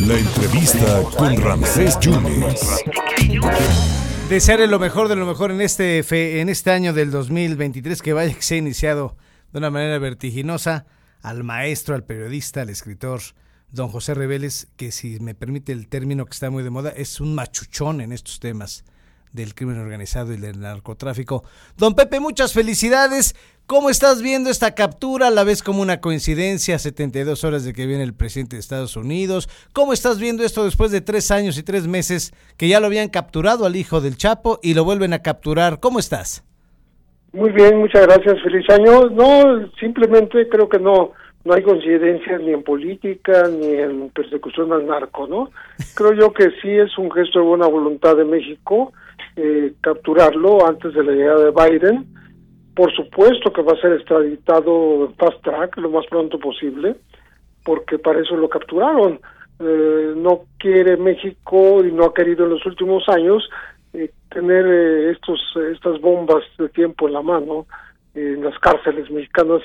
[0.00, 2.60] La entrevista con Ramsés Yunes.
[4.28, 8.34] Desearle lo mejor de lo mejor en este, en este año del 2023, que vaya
[8.34, 9.16] que se ha iniciado
[9.52, 10.86] de una manera vertiginosa
[11.22, 13.20] al maestro, al periodista, al escritor
[13.72, 17.20] don José Reveles, que si me permite el término que está muy de moda, es
[17.20, 18.84] un machuchón en estos temas
[19.32, 21.44] del crimen organizado y del narcotráfico.
[21.76, 23.36] Don Pepe, muchas felicidades.
[23.70, 25.30] ¿Cómo estás viendo esta captura?
[25.30, 26.76] ¿La ves como una coincidencia?
[26.76, 29.48] 72 horas de que viene el presidente de Estados Unidos.
[29.72, 33.10] ¿Cómo estás viendo esto después de tres años y tres meses que ya lo habían
[33.10, 35.78] capturado al hijo del Chapo y lo vuelven a capturar?
[35.78, 36.42] ¿Cómo estás?
[37.32, 39.08] Muy bien, muchas gracias, feliz año.
[39.10, 41.12] No, simplemente creo que no
[41.44, 45.52] no hay coincidencias ni en política ni en persecución al narco, ¿no?
[45.94, 48.92] Creo yo que sí es un gesto de buena voluntad de México
[49.36, 52.19] eh, capturarlo antes de la llegada de Biden.
[52.80, 56.96] Por supuesto que va a ser extraditado en fast track lo más pronto posible,
[57.62, 59.20] porque para eso lo capturaron.
[59.58, 63.46] Eh, no quiere México y no ha querido en los últimos años
[63.92, 65.38] eh, tener eh, estos
[65.70, 67.66] estas bombas de tiempo en la mano
[68.14, 69.60] eh, en las cárceles mexicanas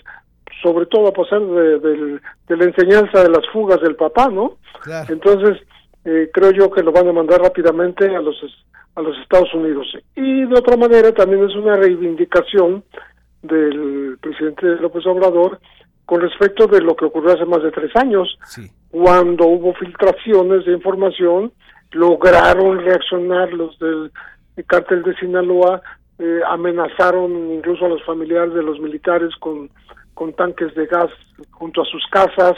[0.62, 5.14] sobre todo a pasar de, la enseñanza de las fugas del papá no Claro.
[5.14, 5.66] entonces
[6.06, 8.36] eh, creo yo que lo van a mandar rápidamente a los
[8.96, 12.84] a los Estados Unidos y de otra manera también es una reivindicación
[13.42, 15.60] del presidente López Obrador
[16.06, 18.70] con respecto de lo que ocurrió hace más de tres años Sí.
[18.92, 21.52] cuando hubo filtraciones de información,
[21.92, 24.12] lograron reaccionar los del
[24.68, 25.82] cártel de Sinaloa,
[26.20, 29.70] eh, amenazaron incluso a los familiares de los militares con,
[30.14, 31.10] con tanques de gas
[31.52, 32.54] junto a sus casas,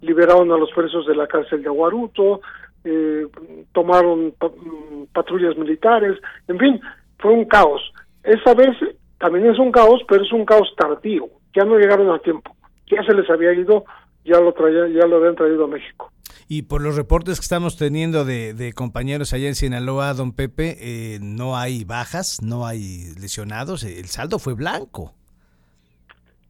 [0.00, 2.40] liberaron a los presos de la cárcel de Aguaruto,
[2.84, 3.26] eh,
[3.72, 6.80] tomaron pa- mm, patrullas militares, en fin,
[7.18, 7.80] fue un caos.
[8.24, 8.76] Esa vez
[9.18, 12.54] también es un caos, pero es un caos tardío, ya no llegaron a tiempo,
[12.90, 13.84] ya se les había ido,
[14.24, 16.10] ya lo traía, ya lo habían traído a México.
[16.48, 20.76] Y por los reportes que estamos teniendo de, de compañeros allá en Sinaloa, don Pepe,
[20.80, 25.14] eh, no hay bajas, no hay lesionados, el saldo fue blanco.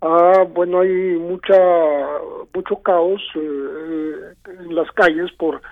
[0.00, 1.54] Ah, bueno, hay mucha
[2.54, 4.14] mucho caos eh,
[4.60, 5.62] en las calles por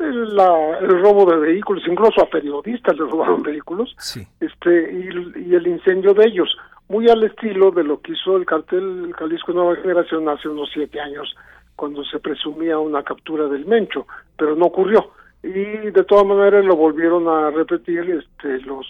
[0.00, 4.26] la- el robo de vehículos, incluso a periodistas les robaron vehículos, Sí.
[4.40, 6.56] este y, y el incendio de ellos,
[6.88, 11.00] muy al estilo de lo que hizo el cartel Jalisco Nueva Generación hace unos siete
[11.00, 11.34] años,
[11.76, 14.06] cuando se presumía una captura del Mencho,
[14.36, 15.10] pero no ocurrió.
[15.42, 18.86] Y de todas maneras lo volvieron a repetir este los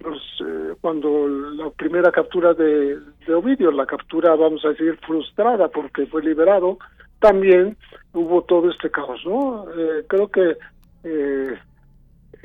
[0.00, 5.66] los eh, cuando la primera captura de, de Ovidio, la captura, vamos a decir, frustrada
[5.66, 6.78] porque fue liberado,
[7.20, 7.76] también
[8.12, 9.66] hubo todo este caos, ¿no?
[9.70, 10.56] Eh, creo que
[11.04, 11.58] eh,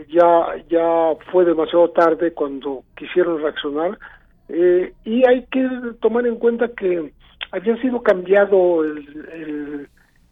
[0.09, 3.97] ya ya fue demasiado tarde cuando quisieron reaccionar
[4.49, 5.67] eh, y hay que
[6.01, 7.13] tomar en cuenta que
[7.51, 9.89] había sido cambiado el, el,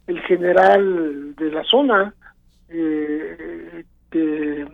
[0.08, 2.14] el general de la zona
[2.70, 4.66] eh, que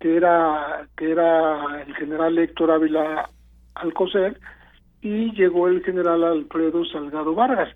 [0.00, 3.28] que era que era el general Héctor Ávila
[3.74, 4.38] Alcocer
[5.00, 7.68] y llegó el general Alfredo Salgado Vargas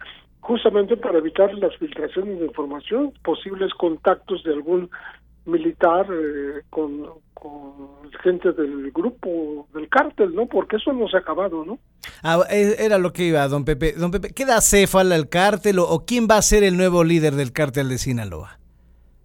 [0.48, 4.88] justamente para evitar las filtraciones de información posibles contactos de algún
[5.44, 11.20] militar eh, con, con gente del grupo del cártel no porque eso no se ha
[11.20, 11.78] acabado no
[12.22, 13.92] Ah, eh, era lo que iba, don Pepe.
[13.92, 17.34] Don Pepe, ¿queda céfala el cártel o, o quién va a ser el nuevo líder
[17.34, 18.59] del cártel de Sinaloa?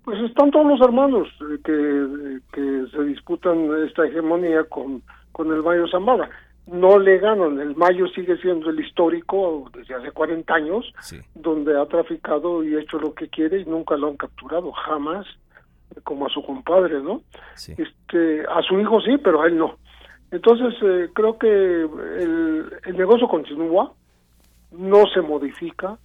[0.04, 5.02] Pues están todos los hermanos eh, que, que se disputan esta hegemonía con,
[5.32, 6.30] con el Mayo Zambada.
[6.66, 11.20] No le ganan, el Mayo sigue siendo el histórico desde hace 40 años, Sí.
[11.36, 15.26] donde ha traficado y hecho lo que quiere y nunca lo han capturado, jamás,
[16.04, 17.22] como a su compadre, ¿no?
[17.56, 17.74] Sí.
[17.78, 19.76] Este, a su hijo sí, pero a él no.
[20.32, 23.92] Entonces, eh, creo que el, el negocio continúa,
[24.72, 25.98] no se modifica,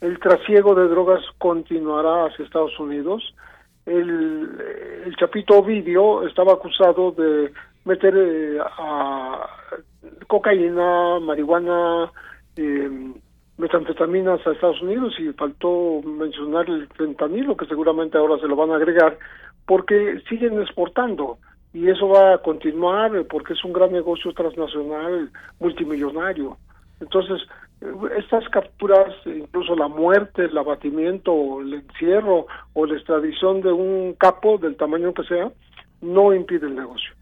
[0.00, 3.34] el trasiego de drogas continuará hacia Estados Unidos.
[3.86, 7.52] El, el Chapito Ovidio estaba acusado de
[7.84, 9.46] meter eh, a
[10.26, 12.10] cocaína, marihuana,
[12.56, 12.90] eh,
[13.58, 18.70] metanfetaminas a Estados Unidos y faltó mencionar el fentanilo, que seguramente ahora se lo van
[18.70, 19.18] a agregar,
[19.66, 21.38] porque siguen exportando
[21.74, 26.58] y eso va a continuar eh, porque es un gran negocio transnacional multimillonario.
[27.00, 27.40] Entonces,
[27.80, 27.86] eh,
[28.18, 34.58] estas capturas, incluso la muerte, el abatimiento, el encierro o la extradición de un capo
[34.58, 35.50] del tamaño que sea,
[36.00, 37.14] no impide el negocio.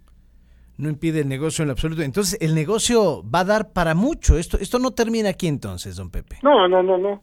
[0.81, 2.03] No impide el negocio en lo absoluto.
[2.03, 4.39] Entonces, el negocio va a dar para mucho.
[4.39, 6.39] Esto, esto no termina aquí entonces, don Pepe.
[6.43, 7.23] No, no, no, no.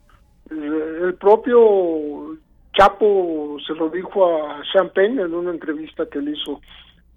[0.51, 2.37] Eh, El propio
[2.77, 6.61] Chapo se lo dijo a Champagne en una entrevista que él hizo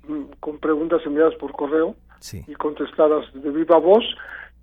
[0.08, 2.42] mm, con preguntas enviadas por correo Sí.
[2.48, 4.04] y contestadas de viva voz,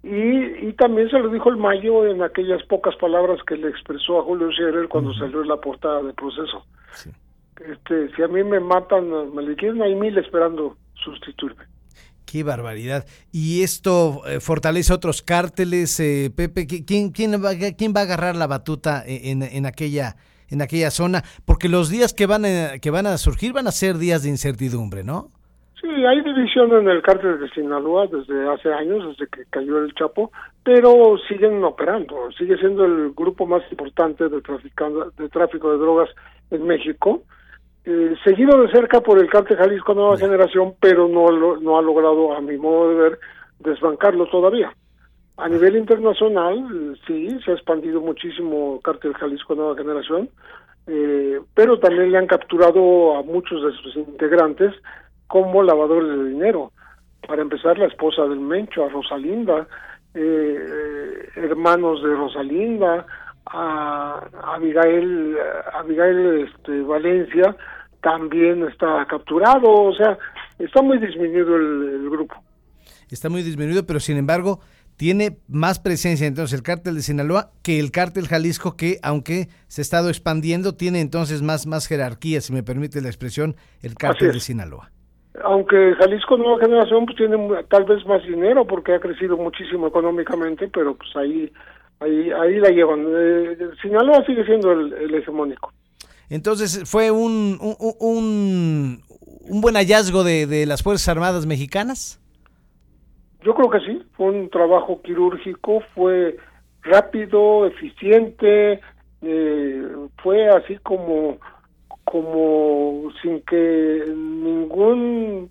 [0.03, 4.19] Y, y también se lo dijo el Mayo en aquellas pocas palabras que le expresó
[4.19, 6.63] a Julio Scherer cuando salió en la portada del proceso.
[7.59, 11.65] Este, si a mí me matan, me liquidan, hay mil esperando sustituirme.
[12.29, 13.05] Qué barbaridad.
[13.31, 16.67] ¿Y esto eh, fortalece otros cárteles, eh, Pepe?
[16.67, 20.17] ¿Quién, quién, va, ¿Quién va a agarrar la batuta en, en, aquella,
[20.49, 21.23] en aquella zona?
[21.45, 24.29] Porque los días que van, a, que van a surgir van a ser días de
[24.29, 25.29] incertidumbre, ¿no?
[25.79, 29.93] Sí, hay división en el cártel de Sinaloa desde hace años, desde que cayó el
[29.93, 30.31] Chapo,
[30.63, 32.29] pero siguen operando.
[32.37, 34.41] Sigue siendo el grupo más importante de,
[35.17, 36.09] de tráfico de drogas
[36.51, 37.23] en México
[37.89, 42.35] eh, seguido de cerca por el cártel Jalisco Nueva Generación, pero no, no ha logrado,
[42.35, 43.19] a mi modo de ver,
[43.59, 44.73] desbancarlo todavía.
[45.37, 50.29] A nivel internacional, sí, se ha expandido muchísimo el cártel Jalisco Nueva Generación,
[50.85, 54.73] eh, pero también le han capturado a muchos de sus integrantes
[55.27, 56.73] como lavadores de dinero.
[57.25, 59.65] Para empezar, la esposa del Mencho, a Rosalinda,
[60.13, 63.05] eh, hermanos de Rosalinda,
[63.45, 65.37] a Abigail,
[65.73, 67.55] Abigail este, Valencia,
[68.01, 70.17] también está capturado, o sea,
[70.59, 72.35] está muy disminuido el, grupo.
[73.09, 74.59] Está muy disminuido, pero sin embargo
[74.97, 79.81] tiene más presencia entonces el cártel de Sinaloa que el cártel Jalisco que aunque se
[79.81, 84.31] ha estado expandiendo tiene entonces más más jerarquía, si me permite la expresión, el cártel
[84.33, 84.91] de Sinaloa.
[85.43, 87.37] Aunque Jalisco Nueva Generación pues tiene
[87.69, 91.51] tal vez más dinero porque ha crecido muchísimo económicamente, pero pues ahí
[91.99, 93.05] ahí ahí la llevan.
[93.07, 95.71] Eh, Sinaloa sigue siendo el hegemónico.
[96.29, 97.57] Entonces fue un,
[97.99, 99.01] un,
[99.49, 102.19] un, buen hallazgo de, de, las Fuerzas Armadas mexicanas.
[103.43, 106.37] Yo creo que sí, fue un trabajo quirúrgico, fue
[106.81, 108.81] rápido, eficiente,
[109.21, 109.87] eh,
[110.21, 111.37] fue así como,
[112.03, 115.49] como sin que ningún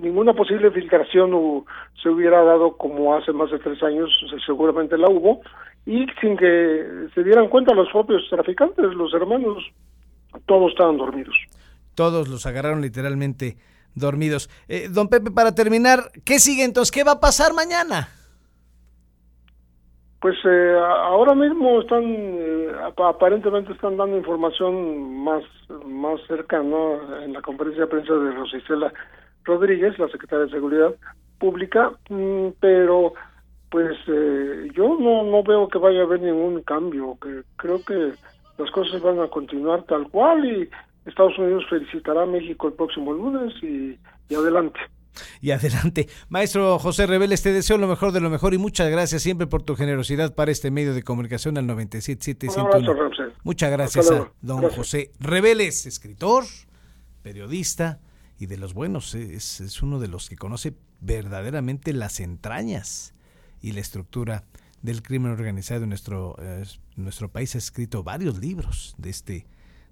[0.00, 1.64] ninguna posible filtración
[2.00, 4.10] se hubiera dado como hace más de tres años,
[4.46, 5.40] seguramente la hubo,
[5.86, 9.64] y sin que se dieran cuenta los propios traficantes, los hermanos,
[10.46, 11.34] todos estaban dormidos.
[11.94, 13.56] Todos los agarraron literalmente
[13.94, 14.48] dormidos.
[14.68, 16.92] Eh, don Pepe, para terminar, ¿qué sigue entonces?
[16.92, 18.08] ¿Qué va a pasar mañana?
[20.20, 25.44] Pues eh, ahora mismo están, eh, aparentemente están dando información más,
[25.86, 28.92] más cercana en la conferencia de prensa de Rosicela
[29.44, 30.94] Rodríguez, la secretaria de Seguridad
[31.38, 33.12] Pública, mm, pero
[33.70, 38.12] pues eh, yo no, no veo que vaya a haber ningún cambio, que creo que
[38.58, 40.68] las cosas van a continuar tal cual y
[41.08, 43.98] Estados Unidos felicitará a México el próximo lunes y,
[44.34, 44.80] adelante.
[45.40, 46.08] Y adelante.
[46.28, 49.62] Maestro José Reveles, te deseo lo mejor de lo mejor y muchas gracias siempre por
[49.62, 53.32] tu generosidad para este medio de comunicación al 97.7.
[53.42, 56.44] Muchas gracias a don José Reveles, escritor,
[57.22, 58.00] periodista
[58.38, 59.14] y de los buenos.
[59.14, 63.14] Es, es uno de los que conoce verdaderamente las entrañas
[63.60, 64.44] y la estructura
[64.82, 66.64] del crimen organizado en nuestro, eh,
[66.96, 67.54] nuestro país.
[67.54, 69.46] Ha escrito varios libros de este,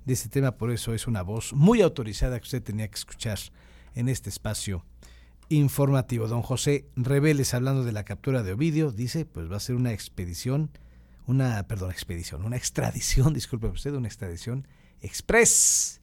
[0.04, 3.38] de este tema, por eso es una voz muy autorizada que usted tenía que escuchar
[3.94, 4.84] en este espacio
[5.48, 6.28] informativo.
[6.28, 9.92] Don José Reveles, hablando de la captura de Ovidio, dice, pues va a ser una
[9.92, 10.70] expedición,
[11.26, 14.66] una, perdón, expedición, una extradición, disculpe usted, una extradición
[15.00, 16.00] express.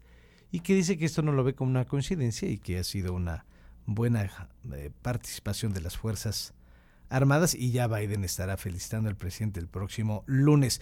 [0.51, 3.13] Y que dice que esto no lo ve como una coincidencia y que ha sido
[3.13, 3.45] una
[3.85, 6.53] buena eh, participación de las fuerzas
[7.13, 10.81] Armadas y ya Biden estará felicitando al presidente el próximo lunes.